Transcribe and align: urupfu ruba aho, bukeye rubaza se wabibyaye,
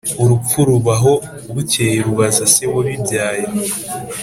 urupfu 0.23 0.57
ruba 0.69 0.93
aho, 0.97 1.13
bukeye 1.53 1.97
rubaza 2.07 2.45
se 2.53 2.63
wabibyaye, 2.73 3.45